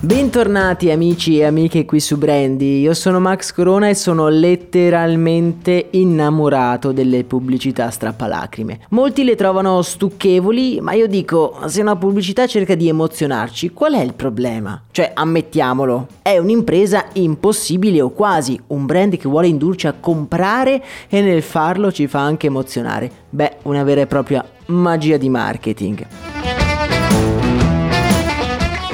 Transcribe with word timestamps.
Bentornati 0.00 0.92
amici 0.92 1.38
e 1.38 1.44
amiche 1.44 1.84
qui 1.84 1.98
su 1.98 2.18
Brandy, 2.18 2.82
io 2.82 2.94
sono 2.94 3.18
Max 3.18 3.52
Corona 3.52 3.88
e 3.88 3.96
sono 3.96 4.28
letteralmente 4.28 5.88
innamorato 5.90 6.92
delle 6.92 7.24
pubblicità 7.24 7.90
strappalacrime. 7.90 8.78
Molti 8.90 9.24
le 9.24 9.34
trovano 9.34 9.82
stucchevoli, 9.82 10.80
ma 10.80 10.92
io 10.92 11.08
dico, 11.08 11.58
se 11.66 11.80
una 11.80 11.96
pubblicità 11.96 12.46
cerca 12.46 12.76
di 12.76 12.86
emozionarci, 12.86 13.72
qual 13.72 13.94
è 13.94 14.00
il 14.00 14.14
problema? 14.14 14.80
Cioè, 14.92 15.10
ammettiamolo, 15.14 16.06
è 16.22 16.38
un'impresa 16.38 17.06
impossibile 17.14 18.00
o 18.00 18.10
quasi, 18.10 18.56
un 18.68 18.86
brand 18.86 19.16
che 19.16 19.28
vuole 19.28 19.48
indurci 19.48 19.88
a 19.88 19.96
comprare 19.98 20.80
e 21.08 21.20
nel 21.20 21.42
farlo 21.42 21.90
ci 21.90 22.06
fa 22.06 22.20
anche 22.20 22.46
emozionare. 22.46 23.10
Beh, 23.30 23.56
una 23.62 23.82
vera 23.82 24.02
e 24.02 24.06
propria 24.06 24.48
magia 24.66 25.16
di 25.16 25.28
marketing. 25.28 26.27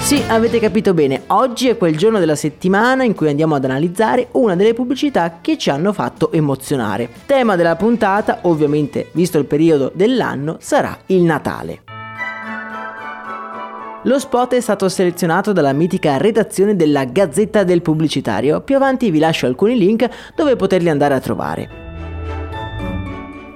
Sì, 0.05 0.23
avete 0.29 0.61
capito 0.61 0.93
bene, 0.93 1.23
oggi 1.29 1.69
è 1.69 1.79
quel 1.79 1.97
giorno 1.97 2.19
della 2.19 2.37
settimana 2.37 3.05
in 3.05 3.15
cui 3.15 3.31
andiamo 3.31 3.55
ad 3.55 3.65
analizzare 3.65 4.29
una 4.33 4.55
delle 4.55 4.75
pubblicità 4.75 5.39
che 5.41 5.57
ci 5.57 5.71
hanno 5.71 5.95
fatto 5.95 6.31
emozionare. 6.31 7.09
Tema 7.25 7.57
della 7.57 7.75
puntata, 7.75 8.41
ovviamente 8.43 9.09
visto 9.13 9.39
il 9.39 9.47
periodo 9.47 9.91
dell'anno, 9.95 10.59
sarà 10.61 10.95
il 11.07 11.23
Natale. 11.23 11.81
Lo 14.03 14.19
spot 14.19 14.55
è 14.55 14.61
stato 14.61 14.91
selezionato 14.91 15.53
dalla 15.53 15.73
mitica 15.73 16.19
redazione 16.19 16.77
della 16.77 17.07
Gazzetta 17.07 17.65
del 17.65 17.81
Pubblicitario. 17.81 18.61
Più 18.61 18.77
avanti 18.77 19.11
vi 19.11 19.19
lascio 19.19 19.47
alcuni 19.47 19.79
link 19.79 20.07
dove 20.37 20.55
poterli 20.55 20.91
andare 20.91 21.15
a 21.15 21.21
trovare. 21.21 21.69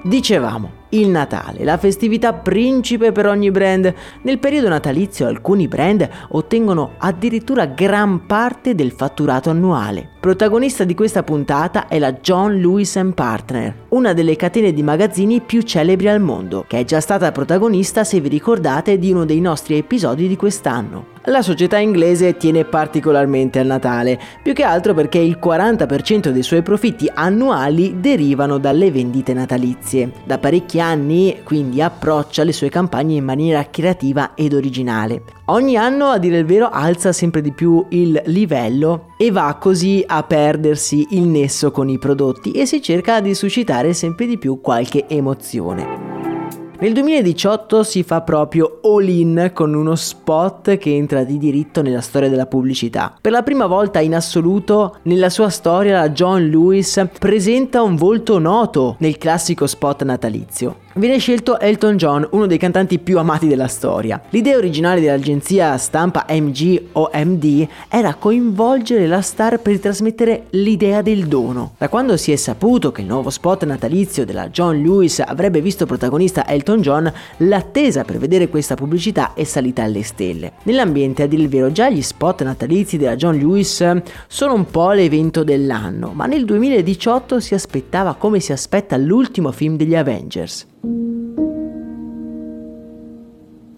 Dicevamo, 0.01 0.78
il 0.89 1.09
Natale, 1.09 1.63
la 1.63 1.77
festività 1.77 2.33
principe 2.33 3.11
per 3.11 3.27
ogni 3.27 3.51
brand. 3.51 3.93
Nel 4.23 4.39
periodo 4.39 4.69
natalizio 4.69 5.27
alcuni 5.27 5.67
brand 5.67 6.07
ottengono 6.29 6.93
addirittura 6.97 7.65
gran 7.65 8.25
parte 8.25 8.75
del 8.75 8.91
fatturato 8.91 9.49
annuale. 9.49 10.09
Protagonista 10.19 10.83
di 10.83 10.95
questa 10.95 11.23
puntata 11.23 11.87
è 11.87 11.97
la 11.97 12.11
John 12.11 12.59
Lewis 12.59 12.99
Partner, 13.15 13.85
una 13.89 14.11
delle 14.11 14.35
catene 14.35 14.73
di 14.73 14.83
magazzini 14.83 15.39
più 15.39 15.61
celebri 15.61 16.09
al 16.09 16.19
mondo, 16.19 16.65
che 16.67 16.79
è 16.79 16.83
già 16.83 16.99
stata 16.99 17.31
protagonista, 17.31 18.03
se 18.03 18.19
vi 18.19 18.27
ricordate, 18.27 18.99
di 18.99 19.13
uno 19.13 19.23
dei 19.23 19.39
nostri 19.39 19.77
episodi 19.77 20.27
di 20.27 20.35
quest'anno. 20.35 21.05
La 21.23 21.41
società 21.41 21.77
inglese 21.77 22.35
tiene 22.35 22.65
particolarmente 22.65 23.59
al 23.59 23.67
Natale, 23.67 24.19
più 24.43 24.51
che 24.51 24.63
altro 24.63 24.93
perché 24.93 25.19
il 25.19 25.39
40% 25.41 26.31
dei 26.31 26.43
suoi 26.43 26.63
profitti 26.63 27.09
annuali 27.13 28.01
derivano 28.01 28.57
dalle 28.57 28.91
vendite 28.91 29.33
natalizie. 29.33 30.11
Da 30.25 30.37
parecchi 30.37 30.81
anni 30.81 31.43
quindi 31.45 31.81
approccia 31.81 32.43
le 32.43 32.51
sue 32.51 32.67
campagne 32.67 33.15
in 33.15 33.23
maniera 33.23 33.65
creativa 33.69 34.33
ed 34.35 34.53
originale. 34.53 35.21
Ogni 35.49 35.77
anno, 35.77 36.09
a 36.09 36.19
dire 36.19 36.37
il 36.37 36.45
vero, 36.45 36.69
alza 36.69 37.11
sempre 37.11 37.41
di 37.41 37.51
più 37.51 37.83
il 37.89 38.21
livello 38.25 39.13
e 39.17 39.31
va 39.31 39.57
così 39.59 40.03
a 40.05 40.21
perdersi 40.21 41.07
il 41.11 41.23
nesso 41.23 41.71
con 41.71 41.89
i 41.89 41.97
prodotti 41.97 42.51
e 42.51 42.67
si 42.67 42.83
cerca 42.83 43.19
di 43.19 43.33
suscitare 43.33 43.93
sempre 43.93 44.27
di 44.27 44.37
più 44.37 44.61
qualche 44.61 45.07
emozione. 45.07 46.09
Nel 46.81 46.93
2018 46.93 47.81
si 47.81 48.03
fa 48.03 48.21
proprio 48.21 48.79
all-in 48.83 49.49
con 49.51 49.73
uno 49.73 49.95
spot 49.95 50.77
che 50.77 50.95
entra 50.95 51.23
di 51.23 51.39
diritto 51.39 51.81
nella 51.81 52.01
storia 52.01 52.29
della 52.29 52.45
pubblicità. 52.45 53.15
Per 53.19 53.31
la 53.31 53.41
prima 53.41 53.65
volta 53.65 53.99
in 53.99 54.13
assoluto 54.13 54.97
nella 55.03 55.29
sua 55.29 55.49
storia 55.49 56.07
John 56.11 56.47
Lewis 56.47 57.05
presenta 57.17 57.81
un 57.81 57.95
volto 57.95 58.37
noto 58.37 58.97
nel 58.99 59.17
classico 59.17 59.65
spot 59.65 60.03
natalizio 60.03 60.77
viene 60.99 61.17
scelto 61.17 61.59
Elton 61.59 61.97
John, 61.97 62.27
uno 62.31 62.45
dei 62.45 62.57
cantanti 62.57 62.99
più 62.99 63.17
amati 63.17 63.47
della 63.47 63.67
storia. 63.67 64.21
L'idea 64.29 64.57
originale 64.57 64.99
dell'agenzia 64.99 65.77
stampa 65.77 66.25
MG 66.29 66.89
OMD 66.91 67.67
era 67.87 68.15
coinvolgere 68.15 69.07
la 69.07 69.21
star 69.21 69.59
per 69.59 69.79
trasmettere 69.79 70.47
l'idea 70.51 71.01
del 71.01 71.27
dono. 71.27 71.73
Da 71.77 71.89
quando 71.89 72.17
si 72.17 72.31
è 72.31 72.35
saputo 72.35 72.91
che 72.91 73.01
il 73.01 73.07
nuovo 73.07 73.29
spot 73.29 73.65
natalizio 73.65 74.25
della 74.25 74.49
John 74.49 74.81
Lewis 74.81 75.19
avrebbe 75.25 75.61
visto 75.61 75.85
protagonista 75.85 76.45
Elton 76.47 76.81
John, 76.81 77.11
l'attesa 77.37 78.03
per 78.03 78.17
vedere 78.17 78.49
questa 78.49 78.75
pubblicità 78.75 79.33
è 79.33 79.45
salita 79.45 79.83
alle 79.83 80.03
stelle. 80.03 80.53
Nell'ambiente, 80.63 81.23
a 81.23 81.27
dire 81.27 81.43
il 81.43 81.49
vero, 81.49 81.71
già 81.71 81.89
gli 81.89 82.01
spot 82.01 82.43
natalizi 82.43 82.97
della 82.97 83.15
John 83.15 83.37
Lewis 83.37 84.01
sono 84.27 84.53
un 84.53 84.65
po' 84.65 84.91
l'evento 84.91 85.43
dell'anno, 85.43 86.11
ma 86.13 86.25
nel 86.25 86.43
2018 86.45 87.39
si 87.39 87.53
aspettava 87.53 88.15
come 88.15 88.39
si 88.39 88.51
aspetta 88.51 88.97
l'ultimo 88.97 89.51
film 89.51 89.77
degli 89.77 89.95
Avengers. 89.95 90.68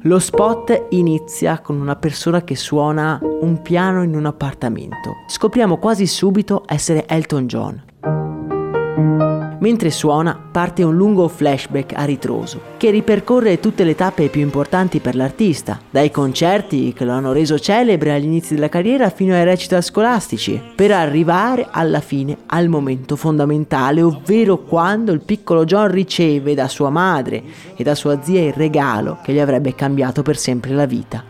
Lo 0.03 0.19
spot 0.19 0.88
inizia 0.89 1.59
con 1.59 1.79
una 1.79 1.95
persona 1.95 2.44
che 2.44 2.56
suona 2.56 3.19
un 3.22 3.62
piano 3.62 4.03
in 4.03 4.16
un 4.16 4.25
appartamento. 4.25 5.17
Scopriamo 5.28 5.78
quasi 5.78 6.07
subito 6.07 6.63
essere 6.67 7.07
Elton 7.07 7.45
John. 7.47 9.30
Mentre 9.61 9.91
suona 9.91 10.39
parte 10.51 10.81
un 10.81 10.95
lungo 10.95 11.27
flashback 11.27 11.94
a 11.95 12.03
ritroso 12.03 12.61
che 12.77 12.89
ripercorre 12.89 13.59
tutte 13.59 13.83
le 13.83 13.94
tappe 13.94 14.29
più 14.29 14.41
importanti 14.41 14.99
per 14.99 15.16
l'artista, 15.16 15.79
dai 15.88 16.09
concerti 16.09 16.94
che 16.94 17.05
lo 17.05 17.11
hanno 17.11 17.31
reso 17.31 17.59
celebre 17.59 18.11
agli 18.11 18.23
inizi 18.25 18.55
della 18.55 18.69
carriera 18.69 19.11
fino 19.11 19.35
ai 19.35 19.44
recita 19.44 19.79
scolastici, 19.81 20.59
per 20.75 20.89
arrivare 20.91 21.67
alla 21.69 21.99
fine 21.99 22.38
al 22.47 22.69
momento 22.69 23.16
fondamentale, 23.16 24.01
ovvero 24.01 24.63
quando 24.63 25.11
il 25.11 25.22
piccolo 25.22 25.63
John 25.63 25.91
riceve 25.91 26.55
da 26.55 26.67
sua 26.67 26.89
madre 26.89 27.43
e 27.75 27.83
da 27.83 27.93
sua 27.93 28.19
zia 28.23 28.41
il 28.41 28.53
regalo 28.53 29.19
che 29.23 29.31
gli 29.31 29.40
avrebbe 29.40 29.75
cambiato 29.75 30.23
per 30.23 30.37
sempre 30.37 30.72
la 30.72 30.87
vita, 30.87 31.23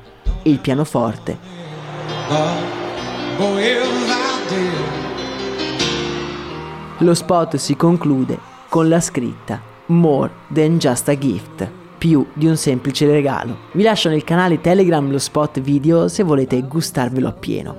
il 0.44 0.60
pianoforte. 0.60 1.38
Oh, 2.30 4.01
lo 7.02 7.16
spot 7.16 7.56
si 7.56 7.76
conclude 7.76 8.38
con 8.70 8.88
la 8.88 9.00
scritta 9.00 9.60
More 9.88 10.30
than 10.54 10.78
just 10.78 11.10
a 11.10 11.18
gift, 11.18 11.68
più 11.98 12.26
di 12.34 12.46
un 12.46 12.56
semplice 12.56 13.06
regalo. 13.06 13.58
Vi 13.74 13.84
lascio 13.84 14.08
nel 14.08 14.24
canale 14.24 14.62
Telegram 14.62 15.10
lo 15.10 15.18
spot 15.18 15.60
video 15.60 16.08
se 16.08 16.24
volete 16.24 16.62
gustarvelo 16.62 17.28
appieno. 17.28 17.76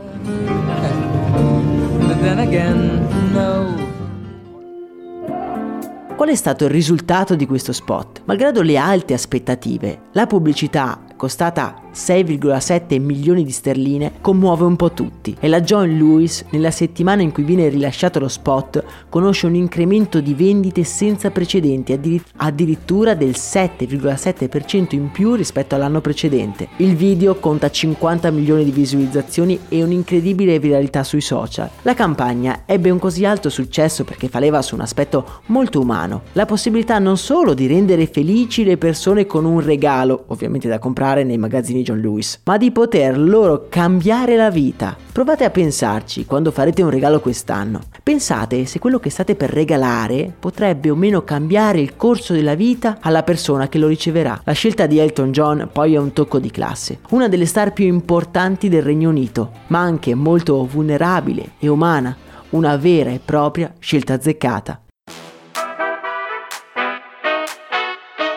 Qual 6.16 6.28
è 6.28 6.34
stato 6.34 6.64
il 6.64 6.70
risultato 6.70 7.34
di 7.34 7.46
questo 7.46 7.72
spot? 7.72 8.22
Malgrado 8.26 8.60
le 8.60 8.76
alte 8.76 9.14
aspettative, 9.14 10.02
la 10.12 10.26
pubblicità 10.26 11.00
costata 11.16 11.82
6,7 11.94 13.00
milioni 13.00 13.44
di 13.44 13.50
sterline, 13.50 14.12
commuove 14.20 14.64
un 14.64 14.76
po' 14.76 14.92
tutti. 14.92 15.36
E 15.38 15.48
la 15.48 15.60
John 15.60 15.88
Lewis, 15.88 16.44
nella 16.50 16.70
settimana 16.70 17.22
in 17.22 17.32
cui 17.32 17.42
viene 17.42 17.68
rilasciato 17.68 18.18
lo 18.18 18.28
spot, 18.28 18.84
conosce 19.08 19.46
un 19.46 19.54
incremento 19.54 20.20
di 20.20 20.34
vendite 20.34 20.84
senza 20.84 21.30
precedenti, 21.30 22.20
addirittura 22.36 23.14
del 23.14 23.30
7,7% 23.30 24.94
in 24.94 25.10
più 25.10 25.34
rispetto 25.34 25.74
all'anno 25.74 26.00
precedente. 26.00 26.68
Il 26.76 26.96
video 26.96 27.36
conta 27.36 27.70
50 27.70 28.30
milioni 28.30 28.64
di 28.64 28.70
visualizzazioni 28.70 29.58
e 29.68 29.82
un'incredibile 29.82 30.58
viralità 30.58 31.04
sui 31.04 31.20
social. 31.20 31.70
La 31.82 31.94
campagna 31.94 32.62
ebbe 32.66 32.90
un 32.90 32.98
così 32.98 33.24
alto 33.24 33.50
successo 33.50 34.04
perché 34.04 34.28
faleva 34.28 34.62
su 34.62 34.74
un 34.74 34.80
aspetto 34.80 35.40
molto 35.46 35.80
umano, 35.80 36.22
la 36.32 36.46
possibilità 36.46 36.98
non 36.98 37.16
solo 37.18 37.54
di 37.54 37.66
rendere 37.66 38.06
felici 38.06 38.64
le 38.64 38.78
persone 38.78 39.26
con 39.26 39.44
un 39.44 39.60
regalo, 39.60 40.24
ovviamente 40.28 40.68
da 40.68 40.78
comprare 40.78 41.24
nei 41.24 41.38
magazzini 41.38 41.81
John 41.82 42.00
Lewis, 42.00 42.40
ma 42.44 42.56
di 42.56 42.70
poter 42.70 43.18
loro 43.18 43.66
cambiare 43.68 44.36
la 44.36 44.50
vita. 44.50 44.96
Provate 45.12 45.44
a 45.44 45.50
pensarci 45.50 46.24
quando 46.24 46.50
farete 46.50 46.82
un 46.82 46.90
regalo 46.90 47.20
quest'anno. 47.20 47.80
Pensate 48.02 48.64
se 48.66 48.78
quello 48.78 48.98
che 48.98 49.10
state 49.10 49.34
per 49.34 49.50
regalare 49.50 50.32
potrebbe 50.38 50.90
o 50.90 50.96
meno 50.96 51.22
cambiare 51.22 51.80
il 51.80 51.96
corso 51.96 52.32
della 52.32 52.54
vita 52.54 52.98
alla 53.00 53.22
persona 53.22 53.68
che 53.68 53.78
lo 53.78 53.88
riceverà. 53.88 54.40
La 54.44 54.52
scelta 54.52 54.86
di 54.86 54.98
Elton 54.98 55.32
John 55.32 55.68
poi 55.72 55.94
è 55.94 55.98
un 55.98 56.12
tocco 56.12 56.38
di 56.38 56.50
classe, 56.50 57.00
una 57.10 57.28
delle 57.28 57.46
star 57.46 57.72
più 57.72 57.86
importanti 57.86 58.68
del 58.68 58.82
Regno 58.82 59.10
Unito, 59.10 59.50
ma 59.68 59.80
anche 59.80 60.14
molto 60.14 60.64
vulnerabile 60.64 61.52
e 61.58 61.68
umana, 61.68 62.16
una 62.50 62.76
vera 62.76 63.10
e 63.10 63.20
propria 63.24 63.72
scelta 63.78 64.14
azzeccata. 64.14 64.81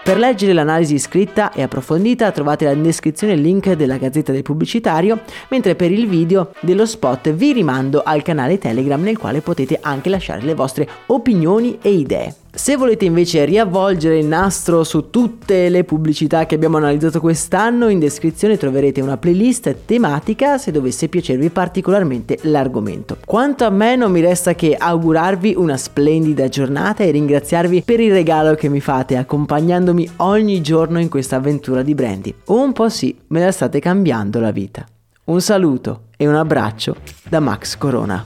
Per 0.05 0.19
leggere 0.19 0.53
l'analisi 0.53 0.99
scritta 0.99 1.51
e 1.51 1.63
approfondita 1.63 2.31
trovate 2.31 2.69
in 2.69 2.83
descrizione 2.83 3.33
il 3.33 3.41
link 3.41 3.71
della 3.71 3.97
Gazzetta 3.97 4.31
del 4.31 4.43
Pubblicitario, 4.43 5.21
mentre 5.47 5.73
per 5.73 5.91
il 5.91 6.07
video 6.07 6.51
dello 6.59 6.85
spot 6.85 7.31
vi 7.31 7.53
rimando 7.53 8.03
al 8.05 8.21
canale 8.21 8.59
Telegram 8.59 9.01
nel 9.01 9.17
quale 9.17 9.41
potete 9.41 9.79
anche 9.81 10.09
lasciare 10.09 10.43
le 10.43 10.53
vostre 10.53 10.87
opinioni 11.07 11.79
e 11.81 11.89
idee. 11.89 12.44
Se 12.55 12.77
volete 12.77 13.03
invece 13.03 13.43
riavvolgere 13.43 14.17
il 14.17 14.25
nastro 14.25 14.85
su 14.85 15.09
tutte 15.09 15.67
le 15.67 15.83
pubblicità 15.83 16.45
che 16.45 16.55
abbiamo 16.55 16.77
analizzato 16.77 17.19
quest'anno, 17.19 17.89
in 17.89 17.99
descrizione 17.99 18.57
troverete 18.57 19.01
una 19.01 19.17
playlist 19.17 19.75
tematica 19.85 20.57
se 20.57 20.71
dovesse 20.71 21.09
piacervi 21.09 21.49
particolarmente 21.49 22.39
l'argomento. 22.43 23.17
Quanto 23.25 23.65
a 23.65 23.69
me 23.69 23.97
non 23.97 24.09
mi 24.09 24.21
resta 24.21 24.55
che 24.55 24.73
augurarvi 24.73 25.53
una 25.57 25.75
splendida 25.75 26.47
giornata 26.47 27.03
e 27.03 27.11
ringraziarvi 27.11 27.81
per 27.81 27.99
il 27.99 28.13
regalo 28.13 28.55
che 28.55 28.69
mi 28.69 28.79
fate 28.79 29.17
accompagnandomi 29.17 30.11
ogni 30.17 30.61
giorno 30.61 30.99
in 30.99 31.09
questa 31.09 31.35
avventura 31.35 31.81
di 31.81 31.93
Brandy. 31.93 32.33
Un 32.45 32.71
po' 32.71 32.87
sì, 32.87 33.15
me 33.27 33.41
la 33.41 33.51
state 33.51 33.79
cambiando 33.79 34.39
la 34.39 34.51
vita. 34.51 34.85
Un 35.25 35.41
saluto 35.41 36.03
e 36.15 36.25
un 36.25 36.35
abbraccio 36.35 36.95
da 37.27 37.41
Max 37.41 37.77
Corona. 37.77 38.25